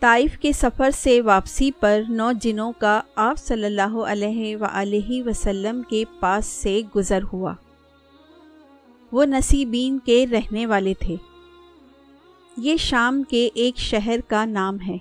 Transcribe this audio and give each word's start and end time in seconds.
طائف 0.00 0.38
کے 0.38 0.52
سفر 0.52 0.90
سے 0.90 1.20
واپسی 1.20 1.70
پر 1.80 2.02
نو 2.08 2.32
جنوں 2.32 2.72
کا 2.78 3.00
آپ 3.14 3.38
صلی 3.38 3.64
اللہ 3.64 3.96
علیہ 3.96 4.56
وآلہ 4.56 5.28
وسلم 5.28 5.82
کے 5.88 6.04
پاس 6.20 6.46
سے 6.46 6.80
گزر 6.96 7.18
ہوا۔ 7.32 7.54
وہ 9.12 9.24
نصیبین 9.24 9.98
کے 9.98 10.26
رہنے 10.32 10.66
والے 10.66 10.94
تھے۔ 11.00 11.16
یہ 12.56 12.76
شام 12.76 13.22
کے 13.22 13.48
ایک 13.54 13.76
شہر 13.76 14.20
کا 14.28 14.44
نام 14.44 14.80
ہے۔ 14.80 14.96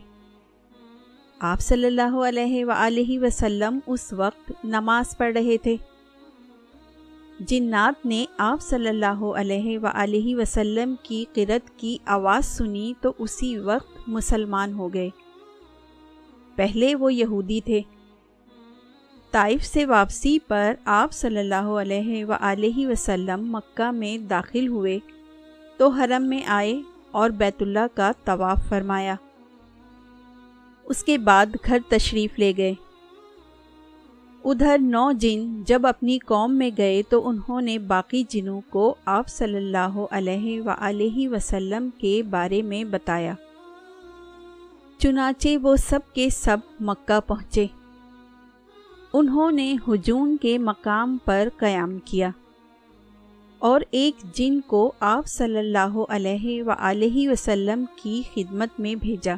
آپ 1.40 1.60
صلی 1.60 1.88
اللہ 1.88 2.16
علیہ 2.16 2.66
وآلہ 2.66 3.20
وسلم 3.20 3.80
اس 3.88 4.14
وقت 4.14 4.52
نماز 4.64 5.18
پڑھ 5.18 5.34
رہے 5.38 5.58
تھے۔ 5.58 5.76
جنات 7.40 8.06
نے 8.06 8.26
آپ 8.38 8.62
صلی 8.62 8.90
اللہ 8.90 9.24
علیہ 9.36 9.80
وآلہ 9.80 10.36
وسلم 10.36 10.96
کی 11.04 11.26
قرت 11.34 11.78
کی 11.78 11.98
آواز 12.06 12.46
سنی 12.46 12.94
تو 13.02 13.14
اسی 13.20 13.58
وقت 13.58 14.10
مسلمان 14.10 14.74
ہو 14.74 14.94
گئے۔ 14.94 15.10
پہلے 16.56 16.96
وہ 16.96 17.14
یہودی 17.14 17.62
تھے۔ 17.62 17.82
طائف 19.32 19.64
سے 19.64 19.86
واپسی 19.86 20.40
پر 20.48 20.74
آپ 20.86 21.12
صلی 21.12 21.38
اللہ 21.38 21.56
علیہ 21.56 22.26
وآلہ 22.26 22.88
وسلم 22.88 23.52
مکہ 23.52 23.92
میں 23.92 24.18
داخل 24.18 24.68
ہوئے 24.68 25.00
تو 25.78 25.90
حرم 25.90 26.30
میں 26.30 26.42
آئے 26.46 26.82
اور 27.12 27.30
بیت 27.30 27.62
اللہ 27.62 27.96
کا 27.96 28.12
طواف 28.24 28.60
فرمایا۔ 28.70 29.16
اس 30.84 31.04
کے 31.04 31.18
بعد 31.18 31.46
گھر 31.66 31.78
تشریف 31.90 32.40
لے 32.40 32.54
گئے۔ 32.58 32.74
ادھر 34.46 34.78
نو 34.82 35.12
جن 35.12 35.64
جب 35.64 35.88
اپنی 35.88 36.20
قوم 36.20 36.56
میں 36.56 36.70
گئے 36.78 37.02
تو 37.10 37.30
انہوں 37.30 37.62
نے 37.62 37.80
باقی 37.80 38.24
جنوں 38.30 38.62
کو 38.70 38.96
آپ 39.06 39.28
صلی 39.28 39.58
اللہ 39.58 40.06
علیہ 40.12 40.62
وآلہ 40.62 41.30
وسلم 41.30 41.90
کے 41.98 42.24
بارے 42.24 42.62
میں 42.62 42.84
بتایا۔ 42.84 43.34
چنانچہ 44.98 45.48
وہ 45.62 45.76
سب 45.76 46.00
کے 46.14 46.30
سب 46.30 46.58
مکہ 46.80 47.20
پہنچے۔ 47.28 47.66
انہوں 49.14 49.52
نے 49.52 49.76
ہجون 49.88 50.38
کے 50.38 50.58
مقام 50.58 51.18
پر 51.26 51.48
قیام 51.58 52.00
کیا۔ 52.06 52.30
اور 53.60 53.82
ایک 53.92 54.36
جن 54.36 54.62
کو 54.62 54.92
آپ 55.00 55.28
صلی 55.28 55.58
اللہ 55.58 56.00
علیہ 56.10 56.64
وآلہ 56.64 57.30
وسلم 57.30 57.86
کی 58.04 58.22
خدمت 58.34 58.80
میں 58.80 58.96
بھیجا۔ 58.96 59.36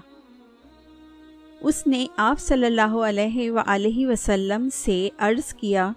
اس 1.62 1.88
نے 1.88 2.08
آپ 2.18 2.40
صلی 2.40 2.66
اللہ 2.66 2.82
علیہ 2.82 3.52
وآلہ 3.52 4.08
وسلم 4.08 4.70
سے 4.74 5.10
عرض 5.18 5.54
کیا، 5.54 5.92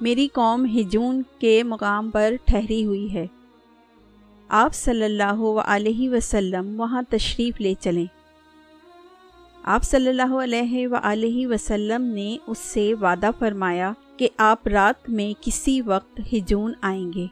میری 0.00 0.28
قوم 0.28 0.64
ہجون 0.64 1.22
کے 1.38 1.62
مقام 1.62 2.10
پر 2.10 2.34
ٹھہری 2.44 2.84
ہوئی 2.84 3.14
ہے۔ 3.14 3.26
آپ 4.48 4.74
صلی 4.74 5.04
اللہ 5.04 5.60
علیہ 5.64 6.10
وسلم 6.10 6.80
وہاں 6.80 7.02
تشریف 7.08 7.60
لے 7.60 7.74
چلیں۔ 7.80 8.04
آپ 9.62 9.82
صلی 9.82 10.08
اللہ 10.08 10.34
علیہ 10.34 10.88
وآلہ 10.88 11.46
وسلم 11.46 12.02
نے 12.02 12.36
اس 12.46 12.58
سے 12.58 12.94
وعدہ 12.94 13.30
فرمایا 13.38 13.92
کہ 14.16 14.28
آپ 14.36 14.68
رات 14.68 15.10
میں 15.10 15.34
کسی 15.40 15.80
وقت 15.80 16.20
ہجون 16.32 16.72
آئیں 16.80 17.12
گے۔ 17.12 17.26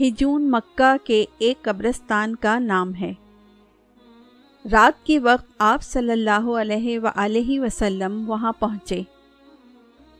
ہجون 0.00 0.50
مکہ 0.50 1.06
کے 1.06 1.24
ایک 1.38 1.62
قبرستان 1.62 2.36
کا 2.36 2.58
نام 2.58 2.94
ہے۔ 2.94 3.12
رات 4.70 5.06
کے 5.06 5.18
وقت 5.18 5.44
آپ 5.58 5.82
صلی 5.82 6.10
اللہ 6.10 6.50
علیہ 6.60 6.98
وآلہ 6.98 7.60
وسلم 7.60 8.30
وہاں 8.30 8.52
پہنچے۔ 8.58 9.02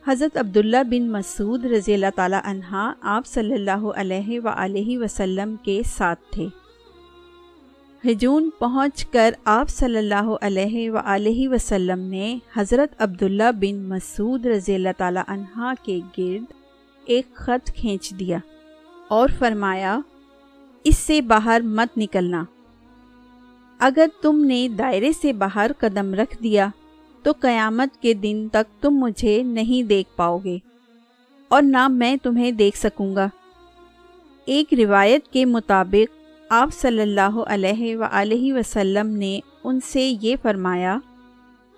حضرت 0.08 0.36
عبداللہ 0.36 0.82
بن 0.90 1.10
مسعود 1.10 1.64
رضی 1.64 1.94
اللہ 1.94 2.06
تعالیٰ 2.16 2.40
عنہ 2.44 2.92
آپ 3.02 3.26
صلی 3.26 3.54
اللہ 3.54 3.84
علیہ 3.94 4.40
وآلہ 4.40 4.98
وسلم 4.98 5.54
کے 5.62 5.82
ساتھ 5.86 6.20
تھے۔ 6.30 6.46
ہجون 8.04 8.50
پہنچ 8.58 9.04
کر 9.06 9.34
آپ 9.44 9.68
صلی 9.68 9.98
اللہ 9.98 10.34
علیہ 10.40 10.90
وآلہ 10.90 11.48
وسلم 11.48 11.98
نے 11.98 12.38
حضرت 12.56 13.02
عبداللہ 13.02 13.50
بن 13.60 13.76
مسعود 13.88 14.46
رضی 14.46 14.74
اللہ 14.74 14.98
تعالیٰ 14.98 15.22
عنہ 15.26 15.72
کے 15.82 16.00
گرد 16.18 16.52
ایک 17.04 17.34
خط 17.34 17.72
کھینچ 17.72 18.10
دیا 18.10 18.38
اور 19.08 19.28
فرمایا، 19.38 20.00
اس 20.84 20.98
سے 20.98 21.20
باہر 21.20 21.60
مت 21.60 21.98
نکلنا۔ 21.98 22.44
اگر 23.84 24.06
تم 24.22 24.44
نے 24.44 24.68
دائرے 24.68 25.12
سے 25.12 25.32
باہر 25.32 25.70
قدم 25.78 26.14
رکھ 26.14 26.42
دیا 26.42 26.68
تو 27.22 27.32
قیامت 27.40 28.02
کے 28.02 28.12
دن 28.14 28.46
تک 28.52 28.82
تم 28.82 28.90
مجھے 28.90 29.42
نہیں 29.42 29.82
دیکھ 29.82 30.08
پاؤ 30.16 30.38
گے 30.44 30.58
اور 31.48 31.62
نہ 31.62 31.88
میں 31.88 32.16
تمہیں 32.16 32.50
دیکھ 32.50 32.78
سکوں 32.78 33.14
گا۔ 33.16 33.28
ایک 34.44 34.74
روایت 34.74 35.28
کے 35.28 35.44
مطابق 35.44 36.14
آپ 36.48 36.74
صلی 36.74 37.02
اللہ 37.02 37.40
علیہ 37.46 37.96
وآلہ 37.96 38.52
وسلم 38.52 39.06
نے 39.06 39.40
ان 39.64 39.80
سے 39.80 40.12
یہ 40.22 40.36
فرمایا، 40.42 40.98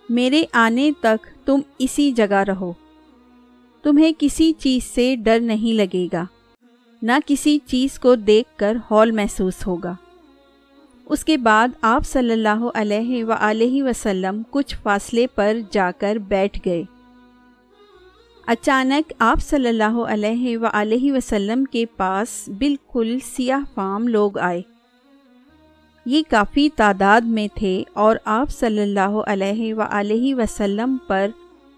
میرے 0.08 0.44
آنے 0.52 0.90
تک 1.00 1.46
تم 1.46 1.60
اسی 1.78 2.12
جگہ 2.12 2.44
رہو۔ 2.48 2.72
تمہیں 3.84 4.12
کسی 4.18 4.52
چیز 4.58 4.84
سے 4.84 5.14
ڈر 5.16 5.40
نہیں 5.40 5.76
لگے 5.76 6.06
گا، 6.12 6.24
نہ 7.02 7.18
کسی 7.26 7.58
چیز 7.66 7.98
کو 7.98 8.14
دیکھ 8.14 8.58
کر 8.58 8.76
ہال 8.90 9.10
محسوس 9.10 9.66
ہوگا۔ 9.66 9.94
اس 11.06 11.24
کے 11.24 11.36
بعد 11.36 11.68
آپ 11.80 12.06
صلی 12.06 12.32
اللہ 12.32 12.68
علیہ 12.74 13.24
وآلہ 13.24 13.82
وسلم 13.82 14.42
کچھ 14.50 14.76
فاصلے 14.82 15.26
پر 15.26 15.56
جا 15.70 15.90
کر 15.98 16.16
بیٹھ 16.16 16.58
گئے۔ 16.64 16.82
اچانک 18.46 19.12
آپ 19.18 19.38
صلی 19.40 19.68
اللہ 19.68 19.98
علیہ 20.08 20.58
وآلہ 20.58 21.12
وسلم 21.12 21.64
کے 21.64 21.86
پاس 21.86 22.48
بالکل 22.58 23.18
سیاہ 23.24 23.60
فام 23.74 24.08
لوگ 24.08 24.38
آئے۔ 24.38 24.62
یہ 26.06 26.22
کافی 26.30 26.68
تعداد 26.76 27.20
میں 27.20 27.48
تھے 27.54 27.82
اور 27.92 28.16
آپ 28.24 28.50
صلی 28.50 28.82
اللہ 28.82 29.20
علیہ 29.26 29.74
وآلہ 29.74 30.34
وسلم 30.34 30.96
پر 31.06 31.30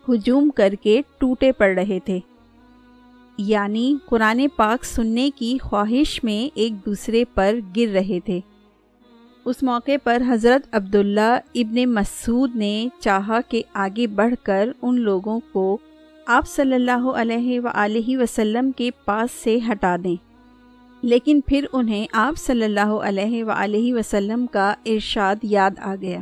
ہجوم 0.08 0.50
کر 0.50 0.74
کے 0.82 1.02
ٹوٹے 1.18 1.52
پڑ 1.52 1.78
رہے 1.78 1.98
تھے۔ 2.04 2.18
یعنی 3.38 3.96
قرآن 4.06 4.46
پاک 4.56 4.84
سننے 4.84 5.30
کی 5.36 5.58
خواہش 5.62 6.24
میں 6.24 6.50
ایک 6.54 6.86
دوسرے 6.86 7.24
پر 7.34 7.54
گر 7.76 7.88
رہے 7.92 8.20
تھے۔ 8.24 8.40
اس 9.46 9.62
موقع 9.62 9.96
پر 10.04 10.22
حضرت 10.28 10.74
عبداللہ 10.74 11.38
ابن 11.54 11.76
مسعود 11.88 12.56
نے 12.56 12.88
چاہا 13.00 13.40
کہ 13.48 13.62
آگے 13.74 14.06
بڑھ 14.06 14.34
کر 14.42 14.70
ان 14.82 15.00
لوگوں 15.00 15.40
کو 15.52 15.76
آپ 16.26 16.48
صلی 16.48 16.74
اللہ 16.74 17.08
علیہ 17.14 17.60
وآلہ 17.60 18.16
وسلم 18.18 18.70
کے 18.76 18.90
پاس 19.04 19.30
سے 19.32 19.58
ہٹا 19.68 19.96
دیں۔ 20.04 20.14
لیکن 21.02 21.40
پھر 21.46 21.66
انہیں 21.72 22.06
آپ 22.12 22.38
صلی 22.38 22.64
اللہ 22.64 22.94
علیہ 23.02 23.44
وآلہ 23.44 23.92
وسلم 23.94 24.46
کا 24.46 24.74
ارشاد 24.86 25.36
یاد 25.42 25.78
آ 25.78 25.94
گیا 26.00 26.20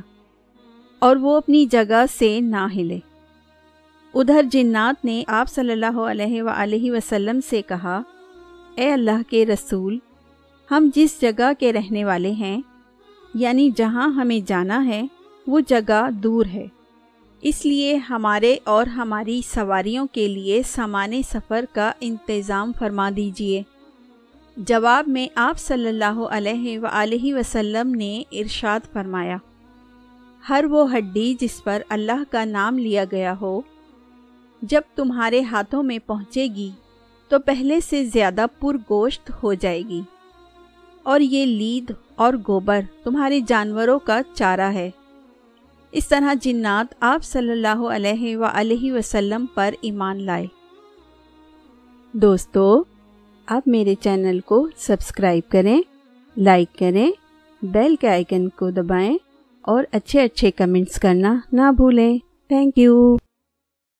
اور 0.98 1.16
وہ 1.16 1.36
اپنی 1.36 1.64
جگہ 1.66 2.04
سے 2.18 2.40
نہ 2.40 2.66
ہلے۔ 2.76 2.98
ادھر 4.14 4.42
جنات 4.50 5.04
نے 5.04 5.22
آپ 5.26 5.50
صلی 5.50 5.72
اللہ 5.72 5.98
علیہ 6.00 6.42
وآلہ 6.42 6.90
وسلم 6.90 7.40
سے 7.50 7.62
کہا، 7.62 8.00
اے 8.74 8.92
اللہ 8.92 9.30
کے 9.30 9.46
رسول، 9.46 9.98
ہم 10.70 10.90
جس 10.94 11.20
جگہ 11.20 11.52
کے 11.58 11.72
رہنے 11.72 12.04
والے 12.04 12.30
ہیں 12.30 12.60
یعنی 13.34 13.70
جہاں 13.76 14.08
ہمیں 14.08 14.40
جانا 14.48 14.86
ہے، 14.86 15.02
وہ 15.46 15.60
جگہ 15.60 16.10
دور 16.10 16.46
ہے۔ 16.46 16.66
اس 17.42 17.64
لیے 17.66 17.94
ہمارے 17.96 18.56
اور 18.64 18.86
ہماری 18.86 19.40
سواریوں 19.54 20.06
کے 20.12 20.28
لیے 20.28 20.62
سامان 20.62 21.12
سفر 21.22 21.64
کا 21.72 21.92
انتظام 22.00 22.72
فرما 22.78 23.10
دیجیے 23.16 23.62
جواب 24.56 25.08
میں 25.08 25.26
آپ 25.34 25.58
صلی 25.58 25.88
اللہ 25.88 26.20
علیہ 26.30 26.78
وآلہ 26.78 27.34
وسلم 27.34 27.94
نے 27.94 28.22
ارشاد 28.32 28.80
فرمایا، 28.92 29.36
ہر 30.48 30.64
وہ 30.70 30.92
ہڈی 30.92 31.34
جس 31.40 31.62
پر 31.64 31.82
اللہ 31.88 32.22
کا 32.30 32.44
نام 32.44 32.78
لیا 32.78 33.04
گیا 33.12 33.34
ہو، 33.40 33.60
جب 34.62 34.80
تمہارے 34.94 35.40
ہاتھوں 35.42 35.82
میں 35.82 35.98
پہنچے 36.06 36.46
گی، 36.46 36.70
تو 37.28 37.38
پہلے 37.38 37.80
سے 37.80 38.04
زیادہ 38.04 38.46
پرگوشت 38.60 39.30
ہو 39.42 39.54
جائے 39.54 39.82
گی۔ 39.88 40.00
اور 41.04 41.20
یہ 41.20 41.46
لید 41.46 41.92
اور 42.14 42.34
گوبر 42.48 42.80
تمہارے 43.04 43.40
جانوروں 43.48 43.98
کا 43.98 44.20
چارہ 44.34 44.72
ہے۔ 44.72 44.90
اس 45.92 46.08
طرح 46.08 46.34
جنات 46.42 46.94
آپ 47.00 47.24
صلی 47.24 47.50
اللہ 47.50 47.86
علیہ 47.88 48.36
وآلہ 48.36 48.92
وسلم 48.92 49.46
پر 49.54 49.74
ایمان 49.80 50.22
لائے۔ 50.22 50.46
دوستو 52.12 52.82
آپ 53.46 53.68
میرے 53.68 53.94
چینل 53.94 54.40
کو 54.40 54.68
سبسکرائب 54.76 55.50
کریں، 55.50 55.80
لائک 56.36 56.78
کریں، 56.78 57.10
بیل 57.62 57.96
کے 57.96 58.08
آئیکن 58.08 58.48
کو 58.48 58.70
دبائیں 58.70 59.18
اور 59.62 59.84
اچھے 59.92 60.20
اچھے 60.20 60.50
کمنٹس 60.50 61.00
کرنا 61.00 61.34
نہ 61.52 61.72
بھولیں۔ 61.76 62.18
Thank 62.48 62.78
you 62.78 63.16